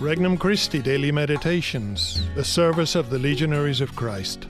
Regnum 0.00 0.38
Christi 0.38 0.80
Daily 0.80 1.10
Meditations, 1.10 2.22
the 2.36 2.44
service 2.44 2.94
of 2.94 3.10
the 3.10 3.18
Legionaries 3.18 3.80
of 3.80 3.96
Christ. 3.96 4.46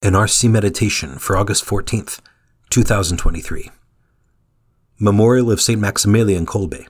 An 0.00 0.12
RC 0.12 0.48
Meditation 0.48 1.18
for 1.18 1.36
August 1.36 1.64
14th, 1.64 2.20
2023. 2.70 3.68
Memorial 5.00 5.50
of 5.50 5.60
St. 5.60 5.80
Maximilian 5.80 6.46
Kolbe, 6.46 6.86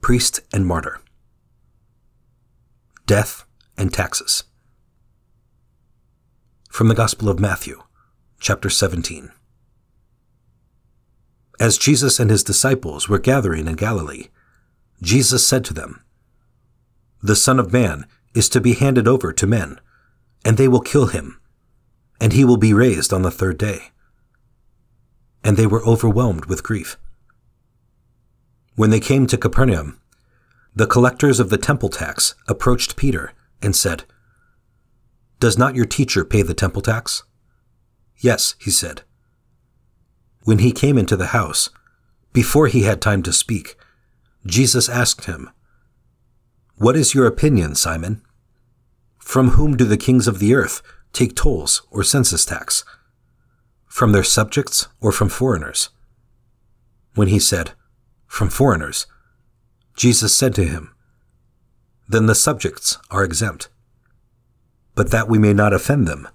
Priest 0.00 0.40
and 0.54 0.66
Martyr. 0.66 0.98
Death 3.04 3.44
and 3.76 3.92
Taxes. 3.92 4.44
From 6.70 6.88
the 6.88 6.94
Gospel 6.94 7.28
of 7.28 7.38
Matthew, 7.38 7.82
chapter 8.40 8.70
17. 8.70 9.32
As 11.62 11.78
Jesus 11.78 12.18
and 12.18 12.28
his 12.28 12.42
disciples 12.42 13.08
were 13.08 13.20
gathering 13.20 13.68
in 13.68 13.76
Galilee, 13.76 14.30
Jesus 15.00 15.46
said 15.46 15.64
to 15.66 15.72
them, 15.72 16.04
The 17.22 17.36
Son 17.36 17.60
of 17.60 17.72
Man 17.72 18.04
is 18.34 18.48
to 18.48 18.60
be 18.60 18.74
handed 18.74 19.06
over 19.06 19.32
to 19.32 19.46
men, 19.46 19.78
and 20.44 20.56
they 20.56 20.66
will 20.66 20.80
kill 20.80 21.06
him, 21.06 21.40
and 22.20 22.32
he 22.32 22.44
will 22.44 22.56
be 22.56 22.74
raised 22.74 23.12
on 23.12 23.22
the 23.22 23.30
third 23.30 23.58
day. 23.58 23.92
And 25.44 25.56
they 25.56 25.68
were 25.68 25.86
overwhelmed 25.86 26.46
with 26.46 26.64
grief. 26.64 26.98
When 28.74 28.90
they 28.90 28.98
came 28.98 29.28
to 29.28 29.38
Capernaum, 29.38 30.00
the 30.74 30.88
collectors 30.88 31.38
of 31.38 31.48
the 31.48 31.58
temple 31.58 31.90
tax 31.90 32.34
approached 32.48 32.96
Peter 32.96 33.34
and 33.62 33.76
said, 33.76 34.02
Does 35.38 35.56
not 35.56 35.76
your 35.76 35.86
teacher 35.86 36.24
pay 36.24 36.42
the 36.42 36.54
temple 36.54 36.82
tax? 36.82 37.22
Yes, 38.18 38.56
he 38.58 38.72
said. 38.72 39.02
When 40.44 40.58
he 40.58 40.72
came 40.72 40.98
into 40.98 41.16
the 41.16 41.28
house, 41.28 41.70
before 42.32 42.66
he 42.66 42.82
had 42.82 43.00
time 43.00 43.22
to 43.22 43.32
speak, 43.32 43.76
Jesus 44.44 44.88
asked 44.88 45.26
him, 45.26 45.50
What 46.76 46.96
is 46.96 47.14
your 47.14 47.26
opinion, 47.26 47.74
Simon? 47.74 48.22
From 49.18 49.50
whom 49.50 49.76
do 49.76 49.84
the 49.84 49.96
kings 49.96 50.26
of 50.26 50.40
the 50.40 50.54
earth 50.54 50.82
take 51.12 51.36
tolls 51.36 51.82
or 51.90 52.02
census 52.02 52.44
tax? 52.44 52.84
From 53.86 54.12
their 54.12 54.24
subjects 54.24 54.88
or 55.00 55.12
from 55.12 55.28
foreigners? 55.28 55.90
When 57.14 57.28
he 57.28 57.38
said, 57.38 57.72
From 58.26 58.48
foreigners, 58.48 59.06
Jesus 59.96 60.36
said 60.36 60.54
to 60.56 60.64
him, 60.64 60.94
Then 62.08 62.26
the 62.26 62.34
subjects 62.34 62.98
are 63.10 63.22
exempt. 63.22 63.68
But 64.94 65.10
that 65.10 65.28
we 65.28 65.38
may 65.38 65.52
not 65.52 65.72
offend 65.72 66.08
them, 66.08 66.28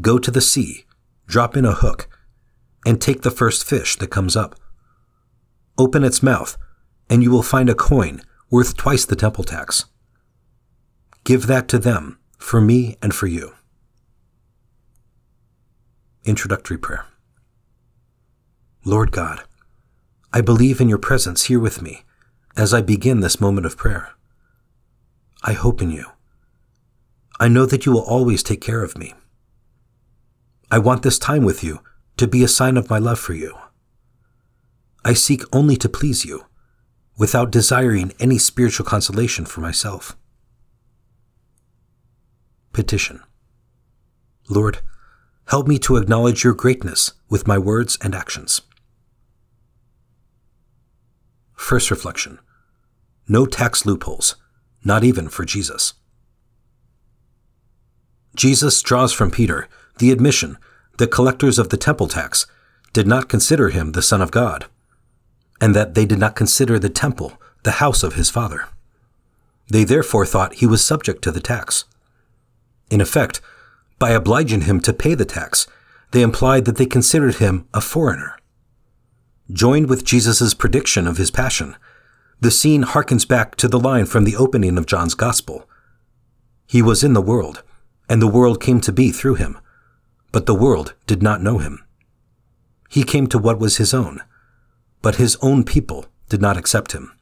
go 0.00 0.18
to 0.18 0.30
the 0.30 0.40
sea, 0.40 0.84
drop 1.26 1.56
in 1.56 1.64
a 1.64 1.72
hook, 1.72 2.08
and 2.84 3.00
take 3.00 3.22
the 3.22 3.30
first 3.30 3.64
fish 3.64 3.96
that 3.96 4.10
comes 4.10 4.36
up. 4.36 4.54
Open 5.78 6.04
its 6.04 6.22
mouth, 6.22 6.56
and 7.08 7.22
you 7.22 7.30
will 7.30 7.42
find 7.42 7.68
a 7.68 7.74
coin 7.74 8.22
worth 8.50 8.76
twice 8.76 9.04
the 9.04 9.16
temple 9.16 9.44
tax. 9.44 9.86
Give 11.24 11.46
that 11.46 11.68
to 11.68 11.78
them, 11.78 12.18
for 12.38 12.60
me 12.60 12.96
and 13.02 13.14
for 13.14 13.26
you. 13.26 13.52
Introductory 16.24 16.78
Prayer 16.78 17.06
Lord 18.84 19.12
God, 19.12 19.42
I 20.32 20.40
believe 20.40 20.80
in 20.80 20.88
your 20.88 20.98
presence 20.98 21.44
here 21.44 21.60
with 21.60 21.82
me 21.82 22.02
as 22.56 22.72
I 22.72 22.80
begin 22.80 23.20
this 23.20 23.40
moment 23.40 23.66
of 23.66 23.76
prayer. 23.76 24.10
I 25.42 25.52
hope 25.52 25.82
in 25.82 25.90
you. 25.90 26.06
I 27.38 27.48
know 27.48 27.66
that 27.66 27.86
you 27.86 27.92
will 27.92 28.02
always 28.02 28.42
take 28.42 28.60
care 28.60 28.82
of 28.82 28.98
me. 28.98 29.14
I 30.70 30.78
want 30.78 31.02
this 31.02 31.18
time 31.18 31.44
with 31.44 31.64
you 31.64 31.80
to 32.20 32.28
be 32.28 32.44
a 32.44 32.48
sign 32.48 32.76
of 32.76 32.90
my 32.90 32.98
love 32.98 33.18
for 33.18 33.32
you. 33.32 33.56
I 35.06 35.14
seek 35.14 35.42
only 35.54 35.74
to 35.76 35.88
please 35.88 36.22
you, 36.22 36.44
without 37.16 37.50
desiring 37.50 38.12
any 38.20 38.36
spiritual 38.36 38.84
consolation 38.84 39.46
for 39.46 39.62
myself. 39.62 40.18
Petition 42.74 43.22
Lord, 44.50 44.80
help 45.46 45.66
me 45.66 45.78
to 45.78 45.96
acknowledge 45.96 46.44
your 46.44 46.52
greatness 46.52 47.14
with 47.30 47.48
my 47.48 47.56
words 47.56 47.96
and 48.02 48.14
actions. 48.14 48.60
First 51.56 51.90
reflection 51.90 52.38
No 53.26 53.46
tax 53.46 53.86
loopholes, 53.86 54.36
not 54.84 55.04
even 55.04 55.30
for 55.30 55.46
Jesus. 55.46 55.94
Jesus 58.36 58.82
draws 58.82 59.14
from 59.14 59.30
Peter 59.30 59.68
the 59.96 60.12
admission 60.12 60.58
the 61.00 61.08
collectors 61.08 61.58
of 61.58 61.70
the 61.70 61.78
temple 61.78 62.06
tax 62.06 62.44
did 62.92 63.06
not 63.06 63.26
consider 63.26 63.70
him 63.70 63.92
the 63.92 64.02
Son 64.02 64.20
of 64.20 64.30
God, 64.30 64.66
and 65.58 65.74
that 65.74 65.94
they 65.94 66.04
did 66.04 66.18
not 66.18 66.36
consider 66.36 66.78
the 66.78 66.90
temple 66.90 67.40
the 67.62 67.78
house 67.82 68.02
of 68.02 68.16
his 68.16 68.28
Father. 68.28 68.68
They 69.68 69.84
therefore 69.84 70.26
thought 70.26 70.56
he 70.56 70.66
was 70.66 70.84
subject 70.84 71.22
to 71.22 71.30
the 71.30 71.40
tax. 71.40 71.86
In 72.90 73.00
effect, 73.00 73.40
by 73.98 74.10
obliging 74.10 74.62
him 74.62 74.78
to 74.80 74.92
pay 74.92 75.14
the 75.14 75.24
tax, 75.24 75.66
they 76.10 76.20
implied 76.20 76.66
that 76.66 76.76
they 76.76 76.84
considered 76.84 77.36
him 77.36 77.66
a 77.72 77.80
foreigner. 77.80 78.36
Joined 79.50 79.88
with 79.88 80.04
Jesus' 80.04 80.52
prediction 80.52 81.06
of 81.06 81.16
his 81.16 81.30
passion, 81.30 81.76
the 82.40 82.50
scene 82.50 82.82
harkens 82.82 83.26
back 83.26 83.56
to 83.56 83.68
the 83.68 83.80
line 83.80 84.04
from 84.04 84.24
the 84.24 84.36
opening 84.36 84.76
of 84.76 84.84
John's 84.84 85.14
Gospel. 85.14 85.66
He 86.66 86.82
was 86.82 87.02
in 87.02 87.14
the 87.14 87.22
world, 87.22 87.62
and 88.06 88.20
the 88.20 88.34
world 88.36 88.60
came 88.60 88.82
to 88.82 88.92
be 88.92 89.10
through 89.10 89.36
him 89.36 89.56
but 90.32 90.46
the 90.46 90.54
world 90.54 90.94
did 91.06 91.22
not 91.22 91.42
know 91.42 91.58
him. 91.58 91.84
He 92.88 93.02
came 93.04 93.26
to 93.28 93.38
what 93.38 93.58
was 93.58 93.76
his 93.76 93.94
own, 93.94 94.20
but 95.02 95.16
his 95.16 95.36
own 95.42 95.64
people 95.64 96.06
did 96.28 96.40
not 96.40 96.56
accept 96.56 96.92
him. 96.92 97.12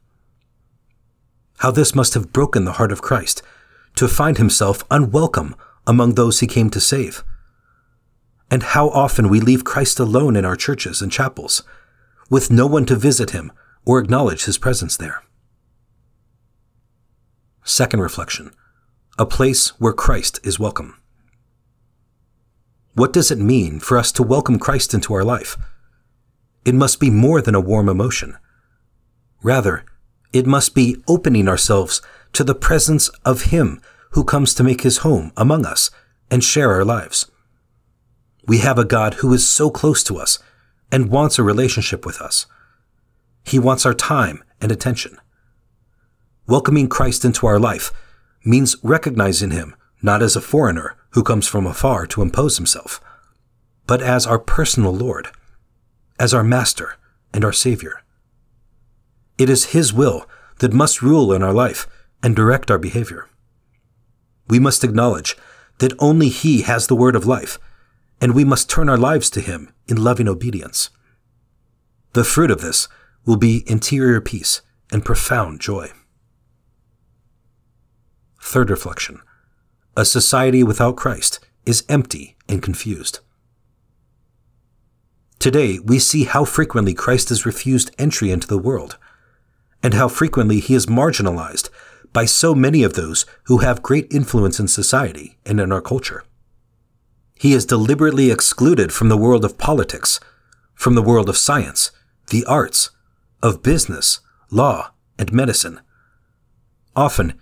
How 1.59 1.71
this 1.71 1.93
must 1.93 2.13
have 2.13 2.33
broken 2.33 2.65
the 2.65 2.73
heart 2.73 2.91
of 2.91 3.01
Christ 3.01 3.41
to 3.95 4.07
find 4.07 4.37
himself 4.37 4.83
unwelcome 4.89 5.55
among 5.85 6.15
those 6.15 6.39
he 6.39 6.47
came 6.47 6.69
to 6.69 6.79
save. 6.79 7.23
And 8.51 8.63
how 8.63 8.89
often 8.89 9.29
we 9.29 9.39
leave 9.39 9.63
Christ 9.63 9.99
alone 9.99 10.35
in 10.35 10.45
our 10.45 10.55
churches 10.55 11.01
and 11.01 11.11
chapels, 11.11 11.63
with 12.29 12.51
no 12.51 12.65
one 12.65 12.85
to 12.85 12.95
visit 12.95 13.31
him 13.31 13.51
or 13.85 13.99
acknowledge 13.99 14.45
his 14.45 14.57
presence 14.57 14.97
there. 14.97 15.23
Second 17.63 17.99
reflection 17.99 18.51
a 19.17 19.25
place 19.25 19.69
where 19.79 19.91
Christ 19.91 20.39
is 20.43 20.59
welcome. 20.59 20.95
What 22.95 23.13
does 23.13 23.31
it 23.31 23.37
mean 23.37 23.79
for 23.79 23.97
us 23.97 24.11
to 24.13 24.23
welcome 24.23 24.59
Christ 24.59 24.93
into 24.93 25.13
our 25.13 25.23
life? 25.23 25.57
It 26.65 26.75
must 26.75 26.99
be 26.99 27.09
more 27.09 27.41
than 27.41 27.55
a 27.55 27.61
warm 27.61 27.87
emotion. 27.87 28.37
Rather, 29.41 29.85
it 30.33 30.45
must 30.45 30.75
be 30.75 31.01
opening 31.07 31.47
ourselves 31.47 32.01
to 32.33 32.43
the 32.43 32.55
presence 32.55 33.09
of 33.23 33.43
Him 33.43 33.81
who 34.11 34.23
comes 34.23 34.53
to 34.55 34.63
make 34.63 34.81
His 34.81 34.97
home 34.97 35.31
among 35.37 35.65
us 35.65 35.91
and 36.29 36.43
share 36.43 36.71
our 36.71 36.83
lives. 36.83 37.29
We 38.45 38.59
have 38.59 38.79
a 38.79 38.85
God 38.85 39.15
who 39.15 39.31
is 39.33 39.47
so 39.47 39.69
close 39.69 40.03
to 40.05 40.17
us 40.17 40.39
and 40.91 41.11
wants 41.11 41.37
a 41.37 41.43
relationship 41.43 42.05
with 42.05 42.19
us. 42.19 42.47
He 43.45 43.59
wants 43.59 43.85
our 43.85 43.93
time 43.93 44.43
and 44.59 44.71
attention. 44.71 45.17
Welcoming 46.47 46.89
Christ 46.89 47.23
into 47.23 47.45
our 47.45 47.59
life 47.59 47.91
means 48.43 48.75
recognizing 48.83 49.51
Him 49.51 49.75
not 50.01 50.23
as 50.23 50.35
a 50.35 50.41
foreigner 50.41 50.95
who 51.11 51.23
comes 51.23 51.47
from 51.47 51.65
afar 51.65 52.05
to 52.07 52.21
impose 52.21 52.57
himself, 52.57 53.01
but 53.87 54.01
as 54.01 54.27
our 54.27 54.39
personal 54.39 54.93
Lord, 54.93 55.29
as 56.19 56.33
our 56.33 56.43
Master 56.43 56.95
and 57.33 57.43
our 57.43 57.53
Savior. 57.53 58.01
It 59.37 59.49
is 59.49 59.67
His 59.67 59.93
will 59.93 60.27
that 60.59 60.73
must 60.73 61.01
rule 61.01 61.33
in 61.33 61.41
our 61.41 61.53
life 61.53 61.87
and 62.21 62.35
direct 62.35 62.69
our 62.69 62.77
behavior. 62.77 63.27
We 64.47 64.59
must 64.59 64.83
acknowledge 64.83 65.37
that 65.79 65.93
only 65.99 66.29
He 66.29 66.61
has 66.63 66.87
the 66.87 66.95
word 66.95 67.15
of 67.15 67.25
life, 67.25 67.57
and 68.19 68.35
we 68.35 68.43
must 68.43 68.69
turn 68.69 68.89
our 68.89 68.97
lives 68.97 69.29
to 69.31 69.41
Him 69.41 69.71
in 69.87 70.03
loving 70.03 70.27
obedience. 70.27 70.89
The 72.13 72.25
fruit 72.25 72.51
of 72.51 72.61
this 72.61 72.89
will 73.25 73.37
be 73.37 73.63
interior 73.67 74.19
peace 74.19 74.61
and 74.91 75.05
profound 75.05 75.61
joy. 75.61 75.91
Third 78.41 78.69
reflection 78.69 79.21
a 79.99 80.05
society 80.05 80.63
without 80.63 80.95
Christ 80.95 81.41
is 81.65 81.83
empty 81.89 82.37
and 82.47 82.63
confused. 82.63 83.19
Today, 85.39 85.77
we 85.79 85.99
see 85.99 86.23
how 86.23 86.45
frequently 86.45 86.93
Christ 86.93 87.31
is 87.31 87.45
refused 87.45 87.93
entry 87.97 88.31
into 88.31 88.47
the 88.47 88.57
world, 88.57 88.97
and 89.83 89.93
how 89.93 90.07
frequently 90.07 90.61
he 90.61 90.73
is 90.73 90.85
marginalized 90.85 91.69
by 92.13 92.23
so 92.23 92.55
many 92.55 92.81
of 92.81 92.93
those 92.93 93.25
who 93.47 93.57
have 93.57 93.83
great 93.83 94.07
influence 94.09 94.57
in 94.57 94.69
society 94.69 95.37
and 95.45 95.59
in 95.59 95.69
our 95.69 95.81
culture. 95.81 96.23
He 97.35 97.51
is 97.51 97.65
deliberately 97.65 98.31
excluded 98.31 98.93
from 98.93 99.09
the 99.09 99.17
world 99.17 99.43
of 99.43 99.57
politics, 99.57 100.21
from 100.75 100.95
the 100.95 101.01
world 101.01 101.27
of 101.27 101.35
science, 101.35 101.91
the 102.29 102.45
arts, 102.45 102.91
of 103.43 103.61
business, 103.61 104.21
law, 104.49 104.91
and 105.17 105.33
medicine. 105.33 105.81
Often, 106.95 107.33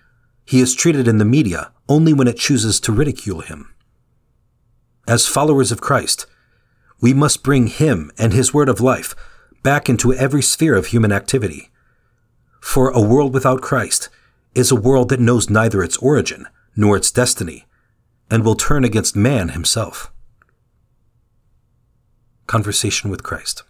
he 0.44 0.60
is 0.60 0.74
treated 0.74 1.08
in 1.08 1.20
the 1.20 1.26
media 1.26 1.72
only 1.90 2.14
when 2.14 2.28
it 2.28 2.38
chooses 2.38 2.80
to 2.82 2.92
ridicule 2.92 3.42
him. 3.42 3.74
As 5.08 5.28
followers 5.28 5.72
of 5.72 5.82
Christ, 5.82 6.26
we 7.00 7.14
must 7.14 7.44
bring 7.44 7.68
him 7.68 8.12
and 8.18 8.34
his 8.34 8.54
word 8.54 8.70
of 8.70 8.82
life 8.82 9.16
back 9.64 9.90
into 9.90 10.14
every 10.14 10.42
sphere 10.42 10.76
of 10.76 10.88
human 10.88 11.12
activity, 11.12 11.70
For 12.60 12.90
a 12.90 13.02
world 13.02 13.34
without 13.34 13.62
Christ 13.62 14.10
is 14.56 14.72
a 14.72 14.76
world 14.76 15.10
that 15.10 15.20
knows 15.20 15.50
neither 15.50 15.84
its 15.84 15.98
origin 15.98 16.48
nor 16.76 16.98
its 16.98 17.12
destiny, 17.12 17.66
and 18.30 18.44
will 18.44 18.56
turn 18.56 18.84
against 18.84 19.16
man 19.16 19.50
himself. 19.50 20.12
Conversation 22.46 23.10
with 23.10 23.24
Christ. 23.24 23.64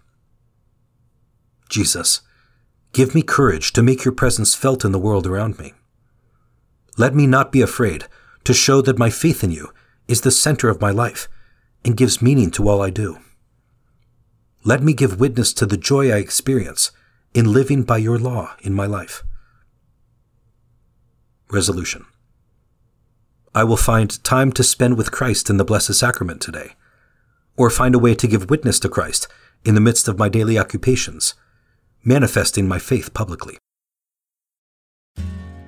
Jesus, 1.69 2.21
give 2.93 3.13
me 3.13 3.21
courage 3.21 3.73
to 3.73 3.83
make 3.83 4.05
your 4.05 4.13
presence 4.13 4.55
felt 4.55 4.85
in 4.85 4.91
the 4.91 4.99
world 4.99 5.27
around 5.27 5.59
me. 5.59 5.73
Let 6.97 7.13
me 7.13 7.27
not 7.27 7.51
be 7.51 7.61
afraid 7.61 8.05
to 8.43 8.53
show 8.53 8.81
that 8.81 8.97
my 8.97 9.11
faith 9.11 9.43
in 9.43 9.51
you 9.51 9.71
is 10.07 10.21
the 10.21 10.31
center 10.31 10.67
of 10.67 10.81
my 10.81 10.89
life 10.89 11.27
and 11.85 11.95
gives 11.95 12.21
meaning 12.21 12.49
to 12.51 12.67
all 12.67 12.81
I 12.81 12.89
do. 12.89 13.19
Let 14.63 14.81
me 14.81 14.93
give 14.93 15.19
witness 15.19 15.53
to 15.53 15.65
the 15.65 15.77
joy 15.77 16.11
I 16.11 16.17
experience 16.17 16.91
in 17.33 17.53
living 17.53 17.83
by 17.83 17.97
your 17.97 18.17
law 18.17 18.55
in 18.61 18.73
my 18.73 18.87
life. 18.87 19.23
Resolution 21.51 22.05
I 23.53 23.63
will 23.63 23.77
find 23.77 24.23
time 24.23 24.51
to 24.53 24.63
spend 24.63 24.97
with 24.97 25.11
Christ 25.11 25.49
in 25.49 25.57
the 25.57 25.65
Blessed 25.65 25.93
Sacrament 25.93 26.41
today, 26.41 26.73
or 27.55 27.69
find 27.69 27.95
a 27.95 27.99
way 27.99 28.13
to 28.15 28.27
give 28.27 28.49
witness 28.49 28.79
to 28.81 28.89
Christ 28.89 29.27
in 29.63 29.73
the 29.75 29.81
midst 29.81 30.07
of 30.07 30.19
my 30.19 30.29
daily 30.29 30.59
occupations, 30.59 31.33
manifesting 32.03 32.67
my 32.67 32.79
faith 32.79 33.13
publicly. 33.13 33.57